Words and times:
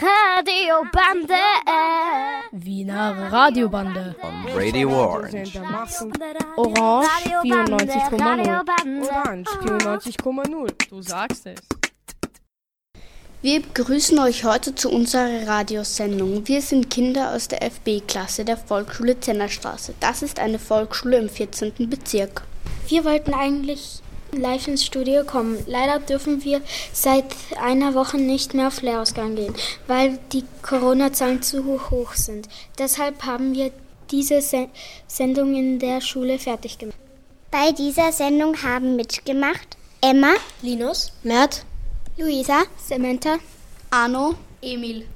Radiobande. 0.00 1.34
Wiener 2.52 3.32
Radiobande. 3.32 4.16
On 4.22 4.46
Radio 4.54 4.90
Orange. 4.90 5.60
Orange 6.56 7.08
94,0. 7.42 8.62
Orange 9.02 9.50
94,0. 9.50 10.88
Du 10.88 11.02
sagst 11.02 11.46
es. 11.46 11.60
Wir 13.42 13.60
begrüßen 13.60 14.18
euch 14.20 14.44
heute 14.44 14.74
zu 14.74 14.90
unserer 14.90 15.46
Radiosendung. 15.48 16.46
Wir 16.46 16.62
sind 16.62 16.90
Kinder 16.90 17.32
aus 17.32 17.48
der 17.48 17.62
FB-Klasse 17.62 18.44
der 18.44 18.56
Volksschule 18.56 19.18
Zennerstraße. 19.18 19.94
Das 19.98 20.22
ist 20.22 20.38
eine 20.38 20.58
Volksschule 20.60 21.18
im 21.18 21.28
14. 21.28 21.72
Bezirk. 21.90 22.42
Wir 22.88 23.04
wollten 23.04 23.34
eigentlich 23.34 24.00
live 24.34 24.68
ins 24.68 24.84
Studio 24.84 25.24
kommen. 25.24 25.58
Leider 25.66 25.98
dürfen 25.98 26.42
wir 26.44 26.62
seit 26.92 27.24
einer 27.60 27.94
Woche 27.94 28.16
nicht 28.16 28.54
mehr 28.54 28.68
auf 28.68 28.82
Lehrausgang 28.82 29.36
gehen, 29.36 29.54
weil 29.86 30.18
die 30.32 30.44
Corona-Zahlen 30.62 31.42
zu 31.42 31.64
hoch 31.90 32.14
sind. 32.14 32.48
Deshalb 32.78 33.24
haben 33.24 33.54
wir 33.54 33.70
diese 34.10 34.40
Se 34.40 34.68
Sendung 35.06 35.54
in 35.54 35.78
der 35.78 36.00
Schule 36.00 36.38
fertig 36.38 36.78
gemacht. 36.78 36.96
Bei 37.50 37.72
dieser 37.72 38.12
Sendung 38.12 38.62
haben 38.62 38.96
mitgemacht 38.96 39.76
Emma, 40.00 40.32
Linus, 40.62 41.12
Mert, 41.22 41.64
Luisa, 42.16 42.62
Samantha, 42.76 43.36
Arno, 43.90 44.34
Emil. 44.62 45.06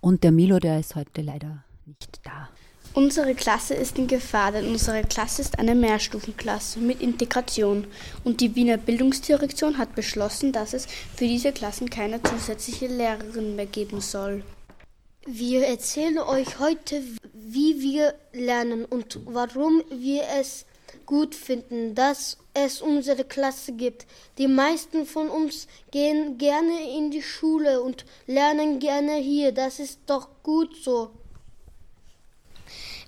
Und 0.00 0.24
der 0.24 0.32
Milo, 0.32 0.58
der 0.58 0.80
ist 0.80 0.96
heute 0.96 1.22
leider 1.22 1.63
nicht 1.86 2.20
da. 2.22 2.48
Unsere 2.94 3.34
Klasse 3.34 3.74
ist 3.74 3.98
in 3.98 4.06
Gefahr, 4.06 4.52
denn 4.52 4.68
unsere 4.68 5.02
Klasse 5.02 5.42
ist 5.42 5.58
eine 5.58 5.74
Mehrstufenklasse 5.74 6.78
mit 6.78 7.02
Integration. 7.02 7.88
Und 8.22 8.40
die 8.40 8.54
Wiener 8.54 8.76
Bildungsdirektion 8.76 9.78
hat 9.78 9.96
beschlossen, 9.96 10.52
dass 10.52 10.74
es 10.74 10.86
für 11.16 11.26
diese 11.26 11.50
Klassen 11.50 11.90
keine 11.90 12.22
zusätzliche 12.22 12.86
Lehrerin 12.86 13.56
mehr 13.56 13.66
geben 13.66 14.00
soll. 14.00 14.44
Wir 15.26 15.66
erzählen 15.66 16.18
euch 16.18 16.60
heute, 16.60 17.02
wie 17.32 17.80
wir 17.80 18.14
lernen 18.32 18.84
und 18.84 19.18
warum 19.24 19.82
wir 19.90 20.22
es 20.38 20.64
gut 21.04 21.34
finden, 21.34 21.96
dass 21.96 22.38
es 22.54 22.80
unsere 22.80 23.24
Klasse 23.24 23.72
gibt. 23.72 24.06
Die 24.38 24.46
meisten 24.46 25.04
von 25.04 25.28
uns 25.28 25.66
gehen 25.90 26.38
gerne 26.38 26.96
in 26.96 27.10
die 27.10 27.22
Schule 27.22 27.82
und 27.82 28.04
lernen 28.26 28.78
gerne 28.78 29.16
hier. 29.16 29.50
Das 29.50 29.80
ist 29.80 29.98
doch 30.06 30.28
gut 30.44 30.76
so. 30.76 31.10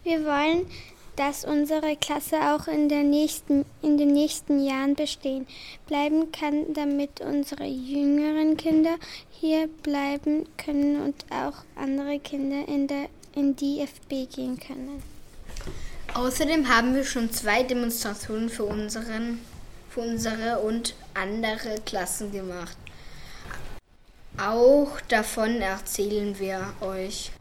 Wir 0.06 0.24
wollen, 0.24 0.70
dass 1.16 1.44
unsere 1.44 1.96
Klasse 1.96 2.36
auch 2.36 2.68
in, 2.68 2.88
der 2.88 3.02
nächsten, 3.02 3.64
in 3.82 3.98
den 3.98 4.12
nächsten 4.12 4.64
Jahren 4.64 4.94
bestehen 4.94 5.48
bleiben 5.88 6.30
kann, 6.30 6.72
damit 6.74 7.20
unsere 7.20 7.64
jüngeren 7.64 8.56
Kinder 8.56 8.98
hier 9.32 9.66
bleiben 9.82 10.46
können 10.58 11.02
und 11.02 11.24
auch 11.30 11.64
andere 11.74 12.20
Kinder 12.20 12.68
in, 12.68 12.86
der, 12.86 13.08
in 13.34 13.56
die 13.56 13.80
FB 13.80 14.32
gehen 14.32 14.60
können. 14.60 15.02
Außerdem 16.14 16.68
haben 16.68 16.94
wir 16.94 17.02
schon 17.02 17.32
zwei 17.32 17.64
Demonstrationen 17.64 18.48
für, 18.48 18.62
unseren, 18.62 19.40
für 19.90 20.02
unsere 20.02 20.60
und 20.60 20.94
andere 21.14 21.80
Klassen 21.84 22.30
gemacht. 22.30 22.76
Auch 24.38 25.00
davon 25.08 25.60
erzählen 25.60 26.38
wir 26.38 26.74
euch. 26.80 27.32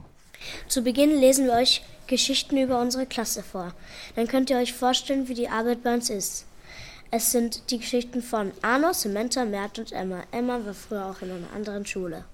Zu 0.67 0.81
Beginn 0.81 1.11
lesen 1.19 1.45
wir 1.45 1.53
euch 1.53 1.83
Geschichten 2.07 2.57
über 2.57 2.79
unsere 2.79 3.05
Klasse 3.05 3.43
vor. 3.43 3.73
Dann 4.15 4.27
könnt 4.27 4.49
ihr 4.49 4.57
euch 4.57 4.73
vorstellen, 4.73 5.27
wie 5.27 5.33
die 5.33 5.49
Arbeit 5.49 5.83
bei 5.83 5.93
uns 5.93 6.09
ist. 6.09 6.45
Es 7.11 7.31
sind 7.31 7.71
die 7.71 7.79
Geschichten 7.79 8.21
von 8.21 8.51
Arno, 8.61 8.91
Samantha, 8.91 9.45
Mert 9.45 9.79
und 9.79 9.91
Emma. 9.91 10.23
Emma 10.31 10.65
war 10.65 10.73
früher 10.73 11.05
auch 11.05 11.21
in 11.21 11.31
einer 11.31 11.53
anderen 11.53 11.85
Schule. 11.85 12.25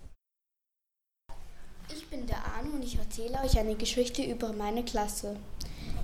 Ich 1.94 2.08
bin 2.08 2.26
der 2.26 2.38
Arno 2.38 2.72
und 2.76 2.84
ich 2.84 2.98
erzähle 2.98 3.40
euch 3.44 3.60
eine 3.60 3.76
Geschichte 3.76 4.24
über 4.24 4.54
meine 4.54 4.84
Klasse. 4.84 5.36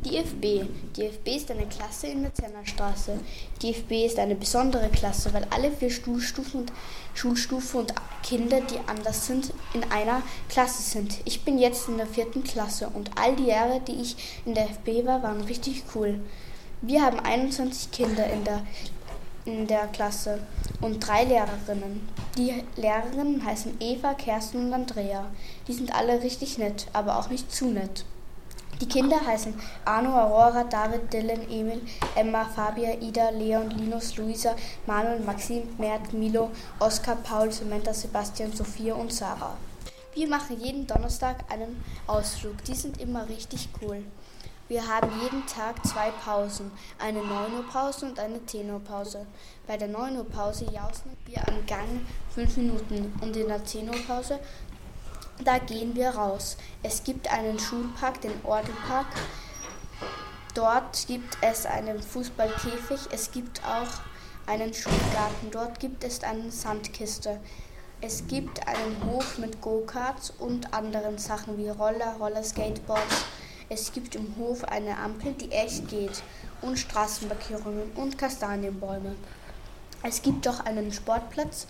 Die 0.05 0.17
FB. 0.17 0.65
Ist 1.25 1.51
eine 1.51 1.65
Klasse 1.67 2.07
in 2.07 2.23
der 2.23 2.33
Zennerstraße. 2.33 3.19
Die 3.61 3.73
FB 3.73 4.05
ist 4.05 4.19
eine 4.19 4.35
besondere 4.35 4.89
Klasse, 4.89 5.33
weil 5.33 5.45
alle 5.49 5.71
vier 5.71 5.89
Schulstufen 5.89 6.61
und 6.61 6.71
Schulstufen 7.13 7.81
und 7.81 7.93
Kinder, 8.23 8.61
die 8.61 8.79
anders 8.87 9.27
sind, 9.27 9.53
in 9.73 9.83
einer 9.91 10.21
Klasse 10.49 10.81
sind. 10.83 11.19
Ich 11.25 11.43
bin 11.43 11.57
jetzt 11.57 11.87
in 11.87 11.97
der 11.97 12.07
vierten 12.07 12.43
Klasse 12.43 12.89
und 12.89 13.11
all 13.15 13.35
die 13.35 13.45
Jahre, 13.45 13.81
die 13.81 14.01
ich 14.01 14.41
in 14.45 14.53
der 14.53 14.69
FB 14.69 15.05
war, 15.05 15.23
waren 15.23 15.41
richtig 15.41 15.83
cool. 15.95 16.19
Wir 16.81 17.01
haben 17.01 17.19
21 17.19 17.91
Kinder 17.91 18.27
in 18.27 18.43
der, 18.43 18.61
in 19.45 19.67
der 19.67 19.87
Klasse 19.87 20.39
und 20.79 20.99
drei 20.99 21.23
Lehrerinnen. 21.23 22.07
Die 22.37 22.63
Lehrerinnen 22.75 23.43
heißen 23.43 23.77
Eva, 23.79 24.13
Kerstin 24.13 24.67
und 24.67 24.73
Andrea. 24.73 25.25
Die 25.67 25.73
sind 25.73 25.93
alle 25.93 26.21
richtig 26.21 26.57
nett, 26.59 26.87
aber 26.93 27.17
auch 27.17 27.29
nicht 27.29 27.51
zu 27.51 27.65
nett. 27.65 28.05
Die 28.79 28.87
Kinder 28.87 29.19
heißen 29.25 29.55
Arno, 29.85 30.15
Aurora, 30.15 30.63
David, 30.63 31.11
Dylan, 31.11 31.49
Emil, 31.49 31.81
Emma, 32.15 32.45
Fabia, 32.45 32.93
Ida, 33.01 33.31
Leon, 33.31 33.71
Linus, 33.71 34.15
Luisa, 34.17 34.55
Manuel, 34.85 35.19
Maxim, 35.21 35.63
Mert, 35.79 36.13
Milo, 36.13 36.51
Oskar, 36.79 37.15
Paul, 37.15 37.51
Samantha, 37.51 37.91
Sebastian, 37.91 38.53
Sophia 38.53 38.93
und 38.93 39.11
Sarah. 39.11 39.57
Wir 40.13 40.27
machen 40.27 40.59
jeden 40.59 40.85
Donnerstag 40.85 41.37
einen 41.51 41.83
Ausflug. 42.05 42.63
Die 42.65 42.75
sind 42.75 43.01
immer 43.01 43.27
richtig 43.27 43.67
cool. 43.81 44.03
Wir 44.67 44.85
haben 44.85 45.09
jeden 45.21 45.45
Tag 45.47 45.85
zwei 45.85 46.11
Pausen, 46.11 46.71
eine 46.99 47.23
9 47.23 47.53
Uhr 47.53 47.65
Pause 47.71 48.07
und 48.07 48.19
eine 48.19 48.45
10 48.45 48.69
Uhr 48.69 48.81
Pause. 48.81 49.25
Bei 49.65 49.77
der 49.77 49.87
9 49.87 50.17
Uhr 50.17 50.29
Pause 50.29 50.65
jausen 50.65 51.15
wir 51.25 51.47
am 51.47 51.65
Gang 51.65 52.05
5 52.35 52.57
Minuten 52.57 53.13
und 53.21 53.33
in 53.37 53.47
der 53.47 53.63
10 53.63 53.87
Uhr 53.87 53.95
Pause 54.05 54.39
da 55.43 55.59
gehen 55.59 55.95
wir 55.95 56.09
raus. 56.09 56.57
Es 56.83 57.03
gibt 57.03 57.31
einen 57.31 57.59
Schulpark, 57.59 58.21
den 58.21 58.33
Orgelpark. 58.43 59.07
Dort 60.53 61.07
gibt 61.07 61.37
es 61.41 61.65
einen 61.65 62.01
Fußballkäfig. 62.01 62.99
Es 63.11 63.31
gibt 63.31 63.61
auch 63.63 64.01
einen 64.47 64.73
Schulgarten. 64.73 65.51
Dort 65.51 65.79
gibt 65.79 66.03
es 66.03 66.23
eine 66.23 66.51
Sandkiste. 66.51 67.39
Es 68.01 68.27
gibt 68.27 68.67
einen 68.67 69.03
Hof 69.05 69.37
mit 69.37 69.61
Go-Karts 69.61 70.31
und 70.39 70.73
anderen 70.73 71.17
Sachen 71.17 71.57
wie 71.57 71.69
Roller, 71.69 72.15
Roller, 72.19 72.43
Skateboards. 72.43 73.25
Es 73.69 73.91
gibt 73.91 74.15
im 74.15 74.35
Hof 74.37 74.63
eine 74.63 74.97
Ampel, 74.97 75.33
die 75.33 75.51
echt 75.51 75.87
geht 75.89 76.23
und 76.61 76.77
Straßenmarkierungen 76.77 77.91
und 77.95 78.17
Kastanienbäume. 78.17 79.15
Es 80.03 80.21
gibt 80.21 80.47
auch 80.47 80.59
einen 80.61 80.93
Sportplatz 80.93 81.67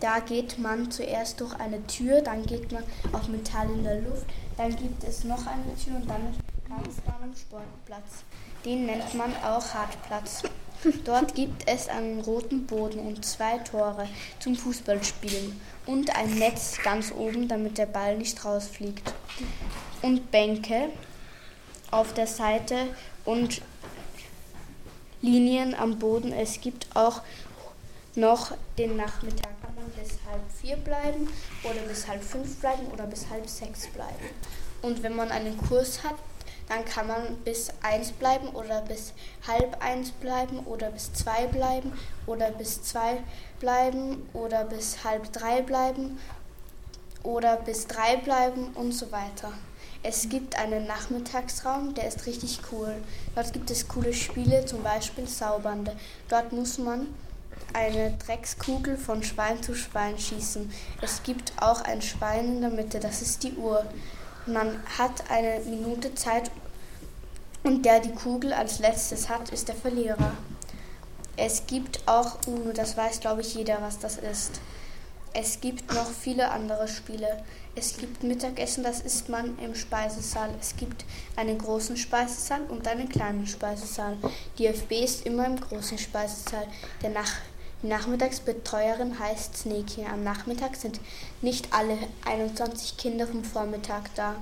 da 0.00 0.20
geht 0.20 0.58
man 0.58 0.90
zuerst 0.90 1.40
durch 1.40 1.54
eine 1.54 1.86
Tür, 1.86 2.20
dann 2.20 2.44
geht 2.44 2.70
man 2.72 2.84
auf 3.12 3.28
Metall 3.28 3.70
in 3.70 3.84
der 3.84 4.00
Luft, 4.00 4.26
dann 4.56 4.74
gibt 4.76 5.04
es 5.04 5.24
noch 5.24 5.46
eine 5.46 5.74
Tür 5.76 5.96
und 5.96 6.08
dann 6.08 6.34
ganz 6.68 6.96
dann 7.04 7.14
am 7.22 7.36
Sportplatz. 7.36 8.24
Den 8.64 8.86
nennt 8.86 9.14
man 9.14 9.34
auch 9.36 9.74
Hartplatz. 9.74 10.42
Dort 11.04 11.34
gibt 11.34 11.66
es 11.66 11.88
einen 11.88 12.20
roten 12.20 12.66
Boden 12.66 12.98
und 13.00 13.24
zwei 13.24 13.58
Tore 13.58 14.08
zum 14.40 14.56
Fußballspielen 14.56 15.58
und 15.86 16.14
ein 16.14 16.34
Netz 16.34 16.78
ganz 16.82 17.12
oben, 17.12 17.48
damit 17.48 17.78
der 17.78 17.86
Ball 17.86 18.18
nicht 18.18 18.44
rausfliegt. 18.44 19.12
Und 20.02 20.30
Bänke 20.30 20.90
auf 21.90 22.12
der 22.12 22.26
Seite 22.26 22.76
und 23.24 23.62
Linien 25.22 25.74
am 25.74 25.98
Boden. 25.98 26.32
Es 26.32 26.60
gibt 26.60 26.86
auch 26.94 27.22
noch 28.14 28.52
den 28.78 28.96
Nachmittag 28.96 29.50
bis 29.90 30.18
halb 30.28 30.42
vier 30.60 30.76
bleiben 30.76 31.28
oder 31.64 31.80
bis 31.88 32.06
halb 32.06 32.22
fünf 32.22 32.60
bleiben 32.60 32.86
oder 32.92 33.06
bis 33.06 33.28
halb 33.30 33.48
sechs 33.48 33.86
bleiben. 33.88 34.30
Und 34.82 35.02
wenn 35.02 35.16
man 35.16 35.30
einen 35.30 35.56
Kurs 35.56 36.02
hat, 36.04 36.16
dann 36.68 36.84
kann 36.84 37.06
man 37.06 37.36
bis 37.44 37.70
eins 37.82 38.12
bleiben 38.12 38.48
oder 38.48 38.82
bis 38.82 39.12
halb 39.46 39.80
eins 39.80 40.10
bleiben 40.10 40.60
oder 40.60 40.90
bis 40.90 41.12
zwei 41.12 41.46
bleiben 41.46 41.92
oder 42.26 42.50
bis 42.50 42.82
zwei 42.82 43.18
bleiben 43.60 44.28
oder 44.32 44.64
bis 44.64 45.04
halb 45.04 45.32
drei 45.32 45.62
bleiben 45.62 46.18
oder 47.22 47.56
bis 47.56 47.86
drei 47.86 48.16
bleiben 48.16 48.72
und 48.74 48.92
so 48.92 49.12
weiter. 49.12 49.52
Es 50.02 50.28
gibt 50.28 50.56
einen 50.56 50.86
Nachmittagsraum, 50.86 51.94
der 51.94 52.06
ist 52.06 52.26
richtig 52.26 52.60
cool. 52.70 52.94
Dort 53.34 53.52
gibt 53.52 53.70
es 53.70 53.88
coole 53.88 54.12
Spiele, 54.12 54.64
zum 54.64 54.82
Beispiel 54.82 55.26
Saubande. 55.26 55.96
Dort 56.28 56.52
muss 56.52 56.78
man 56.78 57.08
eine 57.72 58.16
Dreckskugel 58.24 58.96
von 58.96 59.22
Schwein 59.22 59.62
zu 59.62 59.74
Schwein 59.74 60.18
schießen. 60.18 60.70
Es 61.02 61.22
gibt 61.22 61.52
auch 61.60 61.82
ein 61.82 62.00
Schwein 62.00 62.56
in 62.56 62.60
der 62.62 62.70
Mitte, 62.70 63.00
das 63.00 63.22
ist 63.22 63.42
die 63.42 63.52
Uhr. 63.52 63.84
Man 64.46 64.80
hat 64.98 65.30
eine 65.30 65.60
Minute 65.64 66.14
Zeit 66.14 66.50
und 67.64 67.84
der 67.84 68.00
die 68.00 68.14
Kugel 68.14 68.52
als 68.52 68.78
letztes 68.78 69.28
hat, 69.28 69.50
ist 69.50 69.68
der 69.68 69.74
Verlierer. 69.74 70.32
Es 71.36 71.66
gibt 71.66 72.00
auch 72.06 72.38
Uno, 72.46 72.72
das 72.72 72.96
weiß 72.96 73.20
glaube 73.20 73.42
ich 73.42 73.54
jeder, 73.54 73.82
was 73.82 73.98
das 73.98 74.16
ist. 74.16 74.60
Es 75.38 75.60
gibt 75.60 75.92
noch 75.92 76.08
viele 76.08 76.50
andere 76.50 76.88
Spiele. 76.88 77.44
Es 77.74 77.98
gibt 77.98 78.22
Mittagessen, 78.22 78.82
das 78.82 79.00
isst 79.00 79.28
man 79.28 79.58
im 79.58 79.74
Speisesaal. 79.74 80.48
Es 80.58 80.74
gibt 80.76 81.04
einen 81.36 81.58
großen 81.58 81.98
Speisesaal 81.98 82.62
und 82.70 82.88
einen 82.88 83.10
kleinen 83.10 83.46
Speisesaal. 83.46 84.16
Die 84.56 84.66
FB 84.66 84.92
ist 85.04 85.26
immer 85.26 85.44
im 85.44 85.60
großen 85.60 85.98
Speisesaal. 85.98 86.66
Der, 87.02 87.10
Nach 87.10 87.30
Die 87.82 87.88
Nachmittagsbetreuerin 87.88 89.18
heißt 89.18 89.58
Sneki. 89.58 90.06
Am 90.06 90.24
Nachmittag 90.24 90.74
sind 90.74 91.00
nicht 91.42 91.70
alle 91.70 91.98
21 92.24 92.96
Kinder 92.96 93.26
vom 93.26 93.44
Vormittag 93.44 94.14
da, 94.14 94.36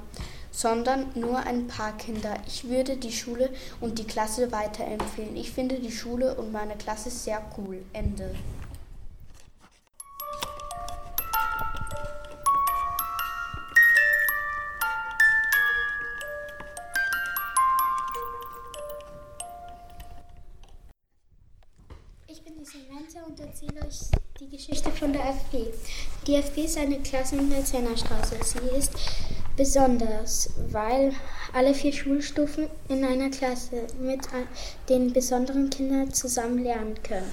sondern 0.52 1.06
nur 1.17 1.38
ein 1.38 1.67
paar 1.67 1.96
Kinder. 1.96 2.37
Ich 2.46 2.69
würde 2.69 2.96
die 2.96 3.11
Schule 3.11 3.50
und 3.81 3.99
die 3.99 4.06
Klasse 4.06 4.52
weiterempfehlen. 4.52 5.35
Ich 5.35 5.50
finde 5.50 5.81
die 5.81 5.91
Schule 5.91 6.37
und 6.37 6.52
meine 6.52 6.76
Klasse 6.76 7.11
sehr 7.11 7.43
cool. 7.58 7.82
Ende. 7.93 8.32
Die 26.26 26.36
FB 26.36 26.64
ist 26.64 26.78
eine 26.78 26.98
Klasse 27.00 27.36
in 27.36 27.50
der 27.50 27.64
Zennerstraße. 27.64 28.36
Sie 28.42 28.76
ist 28.76 28.92
besonders, 29.56 30.50
weil 30.70 31.12
alle 31.52 31.74
vier 31.74 31.92
Schulstufen 31.92 32.68
in 32.88 33.04
einer 33.04 33.30
Klasse 33.30 33.86
mit 34.00 34.20
den 34.88 35.12
besonderen 35.12 35.70
Kindern 35.70 36.12
zusammen 36.12 36.64
lernen 36.64 36.94
können. 37.02 37.30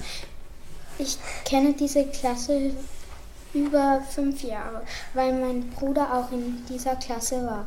Ich 0.98 1.18
kenne 1.44 1.72
diese 1.72 2.04
Klasse 2.06 2.70
über 3.54 4.02
fünf 4.08 4.42
Jahre, 4.44 4.82
weil 5.14 5.32
mein 5.32 5.70
Bruder 5.70 6.14
auch 6.14 6.30
in 6.32 6.64
dieser 6.68 6.96
Klasse 6.96 7.44
war. 7.44 7.66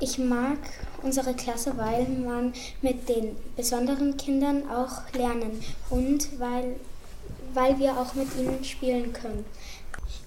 Ich 0.00 0.18
mag 0.18 0.58
unsere 1.02 1.34
Klasse, 1.34 1.76
weil 1.76 2.06
man 2.06 2.52
mit 2.82 3.08
den 3.08 3.36
besonderen 3.56 4.16
Kindern 4.16 4.70
auch 4.70 5.12
lernen 5.12 5.60
und 5.90 6.38
weil 6.38 6.76
weil 7.54 7.78
wir 7.78 7.98
auch 7.98 8.14
mit 8.14 8.28
ihnen 8.36 8.62
spielen 8.64 9.12
können. 9.12 9.44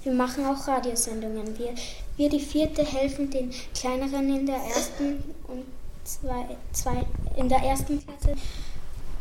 Wir 0.04 0.14
machen 0.14 0.46
auch 0.46 0.68
Radiosendungen. 0.68 1.58
Wir, 1.58 1.74
wir 2.18 2.30
die 2.30 2.40
vierte 2.40 2.84
helfen 2.84 3.30
den 3.30 3.52
kleineren 3.74 4.36
in 4.36 4.46
der 4.46 4.58
ersten 4.58 5.24
und 5.48 5.66
zwei, 6.04 6.58
zwei 6.72 7.06
in 7.38 7.48
der 7.50 7.60
ersten 7.60 8.04
Klasse, 8.04 8.36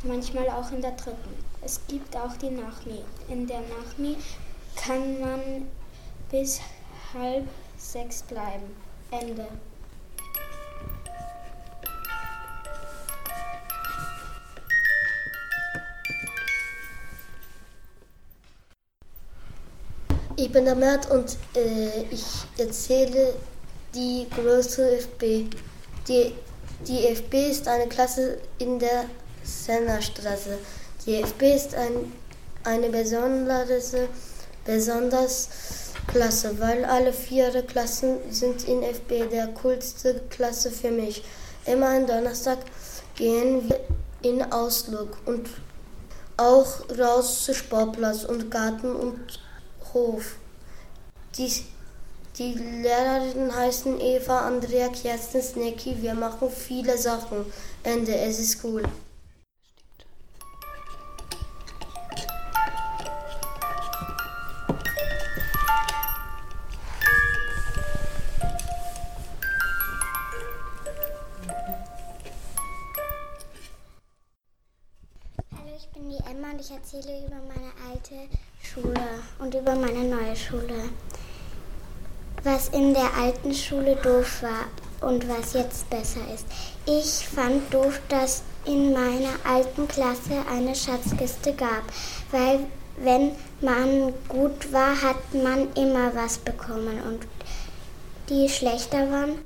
manchmal 0.02 0.48
auch 0.48 0.70
in 0.72 0.80
der 0.80 0.92
dritten. 0.92 1.34
Es 1.62 1.80
gibt 1.86 2.16
auch 2.16 2.36
die 2.36 2.50
Nachmi. 2.50 3.00
In 3.28 3.46
der 3.46 3.60
Nachmi 3.60 4.16
kann 4.76 5.20
man 5.20 5.40
bis 6.30 6.60
halb 7.12 7.46
sechs 7.76 8.22
bleiben. 8.22 8.74
Ende. 9.10 9.46
Ich 20.40 20.50
bin 20.50 20.64
der 20.64 20.74
Mert 20.74 21.10
und 21.10 21.36
äh, 21.54 22.04
ich 22.10 22.24
erzähle 22.56 23.34
die 23.94 24.26
größte 24.34 24.96
FB. 24.96 25.44
Die, 26.08 26.34
die 26.88 27.08
FB 27.08 27.50
ist 27.50 27.68
eine 27.68 27.86
Klasse 27.86 28.38
in 28.56 28.78
der 28.78 29.04
Sennerstraße. 29.44 30.56
Die 31.04 31.20
FB 31.20 31.42
ist 31.42 31.74
ein, 31.74 32.10
eine 32.64 32.88
besonders, 32.88 33.94
besonders 34.64 35.50
Klasse, 36.06 36.58
weil 36.58 36.86
alle 36.86 37.12
vier 37.12 37.50
Klassen 37.60 38.16
sind 38.30 38.66
in 38.66 38.82
FB 38.82 39.28
der 39.30 39.48
coolste 39.48 40.22
Klasse 40.30 40.70
für 40.70 40.90
mich. 40.90 41.22
Immer 41.66 41.90
am 41.90 42.06
Donnerstag 42.06 42.60
gehen 43.14 43.68
wir 43.68 43.80
in 44.22 44.50
Ausflug 44.50 45.18
und 45.26 45.50
auch 46.38 46.80
raus 46.98 47.44
zu 47.44 47.52
Sportplatz 47.52 48.24
und 48.24 48.50
Garten 48.50 48.96
und 48.96 49.38
Hof. 49.92 50.36
Die, 51.36 51.50
die 52.38 52.54
Lehrerinnen 52.54 53.54
heißen 53.54 54.00
Eva, 54.00 54.46
Andrea, 54.46 54.88
Kerstin, 54.88 55.42
Sneki. 55.42 56.00
Wir 56.00 56.14
machen 56.14 56.50
viele 56.50 56.96
Sachen. 56.96 57.46
Ende. 57.82 58.14
Es 58.14 58.38
ist 58.38 58.62
cool. 58.64 58.82
Hallo, 75.52 75.76
ich 75.76 75.88
bin 75.88 76.10
die 76.10 76.18
Emma 76.30 76.50
und 76.50 76.60
ich 76.60 76.70
erzähle 76.70 77.26
über 77.26 77.36
meine 77.36 77.72
alte 77.88 78.28
Schule 78.72 78.94
und 79.40 79.52
über 79.52 79.74
meine 79.74 80.04
neue 80.04 80.36
Schule. 80.36 80.90
Was 82.44 82.68
in 82.68 82.94
der 82.94 83.12
alten 83.14 83.52
Schule 83.52 83.96
doof 83.96 84.42
war 84.42 85.08
und 85.08 85.28
was 85.28 85.54
jetzt 85.54 85.90
besser 85.90 86.20
ist. 86.32 86.46
Ich 86.86 87.26
fand 87.26 87.72
doof, 87.74 88.00
dass 88.08 88.42
in 88.64 88.92
meiner 88.92 89.34
alten 89.44 89.88
Klasse 89.88 90.44
eine 90.48 90.74
Schatzkiste 90.76 91.52
gab, 91.54 91.82
weil 92.30 92.60
wenn 92.98 93.32
man 93.60 94.12
gut 94.28 94.72
war, 94.72 95.02
hat 95.02 95.34
man 95.34 95.72
immer 95.74 96.14
was 96.14 96.38
bekommen 96.38 97.00
und 97.02 97.26
die 98.28 98.48
schlechter 98.48 99.10
waren, 99.10 99.38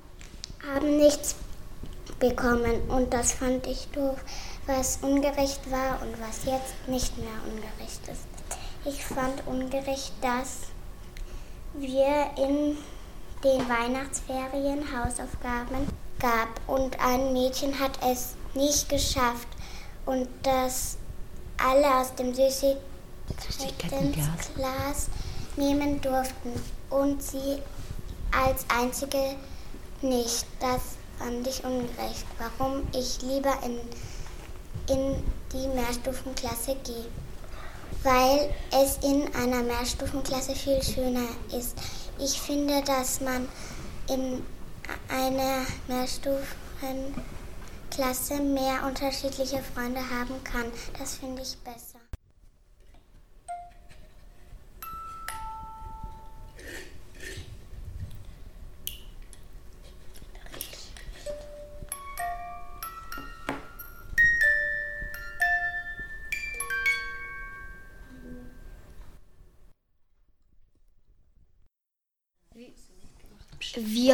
haben 0.75 0.99
nichts 0.99 1.37
bekommen 2.19 2.83
und 2.89 3.15
das 3.15 3.33
fand 3.33 3.67
ich 3.67 3.89
doof, 3.93 4.19
was 4.67 4.99
ungerecht 5.01 5.71
war 5.71 6.03
und 6.03 6.13
was 6.21 6.45
jetzt 6.45 6.89
nicht 6.89 7.17
mehr 7.17 7.41
ungerecht 7.51 8.07
ist. 8.09 8.34
Ich 8.87 9.03
fand 9.03 9.47
ungerecht, 9.47 10.13
dass 10.21 10.65
wir 11.73 12.27
in 12.37 12.77
den 13.43 13.67
Weihnachtsferien 13.67 14.85
Hausaufgaben 14.93 15.89
gab 16.19 16.51
und 16.67 17.01
ein 17.01 17.33
Mädchen 17.33 17.79
hat 17.79 17.93
es 18.07 18.35
nicht 18.53 18.91
geschafft 18.91 19.49
und 20.05 20.29
dass 20.43 20.99
alle 21.57 21.97
aus 21.97 22.15
dem 22.15 22.35
Süßigkeitenglas 22.35 25.09
nehmen 25.57 26.03
durften 26.03 26.53
und 26.91 27.23
sie 27.23 27.63
als 28.33 28.67
einzige 28.69 29.37
nicht. 30.03 30.45
Das 30.61 30.99
fand 31.19 31.47
ich 31.47 31.65
ungerecht. 31.65 32.27
Warum 32.39 32.87
ich 32.93 33.23
lieber 33.23 33.55
in, 33.65 33.81
in 34.95 35.25
die 35.53 35.69
Mehrstufenklasse 35.69 36.77
gehe 36.85 37.07
weil 38.05 38.55
es 38.71 38.99
in 39.03 39.35
einer 39.35 39.63
Mehrstufenklasse 39.63 40.55
viel 40.55 40.81
schöner 40.83 41.27
ist. 41.57 41.77
Ich 42.19 42.39
finde, 42.41 42.83
dass 42.83 43.21
man 43.21 43.49
in 44.09 44.45
einer 45.09 45.67
Mehrstufenklasse 45.89 48.41
mehr 48.43 48.85
unterschiedliche 48.87 49.63
Freunde 49.75 50.01
haben 50.01 50.43
kann. 50.45 50.67
Das 50.99 51.17
finde 51.17 51.43
ich 51.43 51.57
besser. 51.59 51.84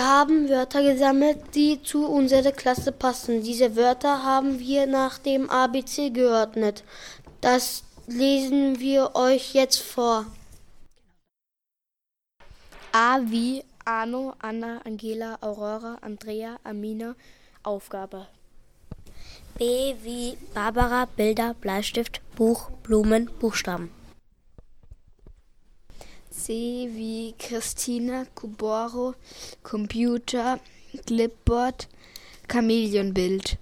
Wir 0.00 0.08
haben 0.08 0.48
Wörter 0.48 0.82
gesammelt, 0.82 1.54
die 1.54 1.82
zu 1.82 2.06
unserer 2.06 2.52
Klasse 2.52 2.90
passen. 2.90 3.42
Diese 3.42 3.76
Wörter 3.76 4.24
haben 4.24 4.58
wir 4.58 4.86
nach 4.86 5.18
dem 5.18 5.50
ABC 5.50 6.08
geordnet. 6.08 6.84
Das 7.42 7.84
lesen 8.06 8.80
wir 8.80 9.14
euch 9.14 9.52
jetzt 9.52 9.82
vor. 9.82 10.24
A 12.92 13.18
wie 13.26 13.62
Arno, 13.84 14.32
Anna, 14.38 14.80
Angela, 14.86 15.36
Aurora, 15.42 15.98
Andrea, 16.00 16.58
Amina, 16.64 17.14
Aufgabe. 17.62 18.26
B 19.58 19.96
wie 20.02 20.38
Barbara, 20.54 21.08
Bilder, 21.14 21.52
Bleistift, 21.60 22.22
Buch, 22.36 22.70
Blumen, 22.82 23.30
Buchstaben. 23.38 23.90
C 26.30 26.88
wie 26.92 27.34
Christina, 27.38 28.24
Kuboro, 28.34 29.14
Computer, 29.62 30.60
Clipboard, 31.06 31.88
Chameleonbild. 32.48 33.58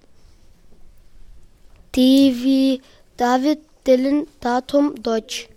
D 1.95 2.33
wie 2.35 2.81
David, 3.17 3.59
Dylan, 3.85 4.27
Datum, 4.39 4.95
Deutsch. 5.01 5.49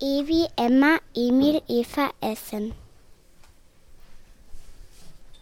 E 0.00 0.26
wie 0.26 0.46
Emma, 0.56 0.98
Emil, 1.14 1.62
Eva, 1.66 2.10
Essen. 2.20 2.72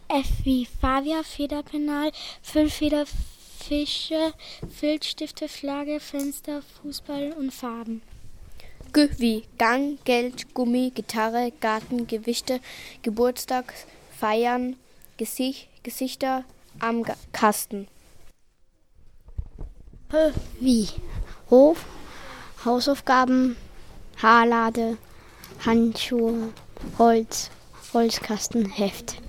F 0.07 0.27
wie 0.43 0.65
Fabia, 0.65 1.21
Federpenal, 1.23 2.11
Füllfeder, 2.41 3.05
Fische, 3.05 4.33
Filzstifte, 4.69 5.47
Flagge, 5.47 5.99
Fenster, 5.99 6.61
Fußball 6.61 7.33
und 7.33 7.53
Farben. 7.53 8.01
G 8.91 9.09
wie 9.17 9.43
Gang, 9.57 9.97
Geld, 10.03 10.53
Gummi, 10.55 10.91
Gitarre, 10.93 11.51
Garten, 11.59 12.07
Gewichte, 12.07 12.59
Geburtstag, 13.03 13.73
Feiern, 14.17 14.77
Gesicht, 15.17 15.67
Gesichter 15.83 16.43
am 16.79 17.05
Kasten. 17.31 17.87
H 20.11 20.31
wie 20.59 20.87
Hof, 21.49 21.85
Hausaufgaben, 22.65 23.57
Haarlade, 24.21 24.97
Handschuhe, 25.65 26.51
Holz, 26.97 27.51
Holzkasten, 27.93 28.65
Heft. 28.65 29.21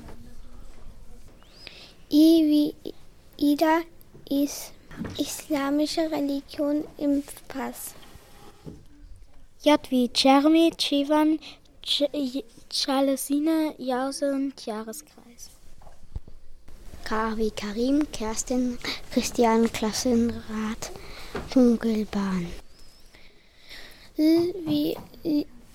I 2.10 2.74
wie 2.76 2.92
Ida 3.36 3.80
ist 4.28 4.72
islamische 5.18 6.10
Religion 6.10 6.84
im 6.98 7.22
Pass. 7.48 7.94
J 9.62 9.78
wie 9.90 10.10
Jeremy, 10.14 10.72
Chivan, 10.78 11.38
Charlesine, 12.70 13.74
Jause 13.76 14.32
und 14.32 14.64
Jahreskreis. 14.64 15.50
K 17.04 17.36
wie 17.36 17.50
Karim, 17.50 18.10
Kerstin, 18.10 18.78
Christian, 19.12 19.70
Klassenrat, 19.70 20.90
Funkelbahn. 21.50 22.46
L 24.16 24.54
wie 24.64 24.96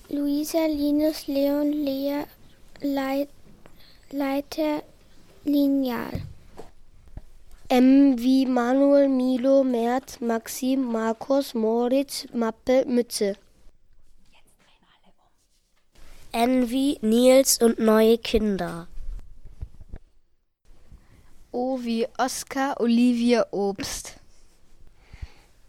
Luisa, 0.08 0.66
Linus, 0.66 1.28
Leon, 1.28 1.70
Lea, 1.70 2.24
Leit, 2.80 3.28
Leiter, 4.10 4.82
Lineal. 5.44 6.22
M 7.68 8.18
wie 8.18 8.46
Manuel, 8.46 9.08
Milo, 9.08 9.62
Mert, 9.62 10.20
Maxim, 10.20 10.82
Markus, 10.90 11.54
Moritz, 11.54 12.26
Mappe, 12.32 12.84
Mütze. 12.84 13.36
N 16.38 16.68
wie 16.68 16.98
Nils 17.00 17.62
und 17.62 17.78
neue 17.78 18.18
Kinder. 18.18 18.88
O 21.50 21.78
wie 21.80 22.06
Oskar, 22.18 22.78
Olivia, 22.78 23.46
Obst. 23.52 24.16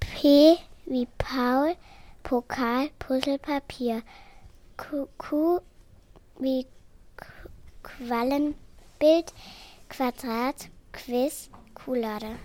P 0.02 0.58
wie 0.86 1.08
Paul, 1.18 1.78
Pokal, 2.22 2.90
Puzzlepapier. 3.00 4.02
Q, 4.76 5.08
Q 5.18 5.62
wie 6.40 6.68
Quallenbild, 7.82 9.34
Quadrat, 9.88 10.68
Quiz, 10.92 11.50
Kuhlade. 11.76 12.36